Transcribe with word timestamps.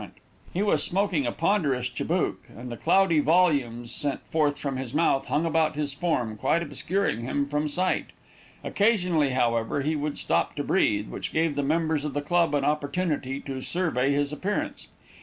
He 0.51 0.63
was 0.63 0.81
smoking 0.83 1.27
a 1.27 1.31
ponderous 1.31 1.87
chibouk, 1.87 2.49
and 2.57 2.71
the 2.71 2.75
cloudy 2.75 3.19
volumes 3.19 3.93
sent 3.93 4.25
forth 4.25 4.57
from 4.57 4.77
his 4.77 4.95
mouth 4.95 5.27
hung 5.27 5.45
about 5.45 5.75
his 5.75 5.93
form, 5.93 6.37
quite 6.37 6.63
obscuring 6.63 7.21
him 7.21 7.45
from 7.45 7.67
sight. 7.67 8.07
Occasionally, 8.63 9.29
however, 9.29 9.81
he 9.81 9.95
would 9.95 10.17
stop 10.17 10.55
to 10.55 10.63
breathe, 10.63 11.09
which 11.09 11.31
gave 11.31 11.53
the 11.55 11.61
members 11.61 12.03
of 12.03 12.15
the 12.15 12.21
club 12.23 12.55
an 12.55 12.65
opportunity 12.65 13.41
to 13.41 13.61
survey 13.61 14.11
his 14.11 14.33
appearance. 14.33 14.87